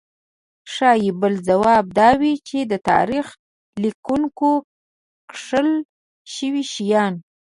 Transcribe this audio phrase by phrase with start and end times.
[0.73, 3.25] ښايي بل ځواب دا وي چې د تاریخ
[3.83, 4.49] لیکونکو
[5.29, 5.69] کښل
[6.33, 7.13] شوي شیان.